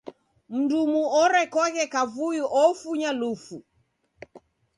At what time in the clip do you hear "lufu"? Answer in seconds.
3.19-3.57